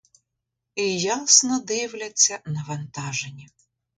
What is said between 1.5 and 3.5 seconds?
дивляться навантажені.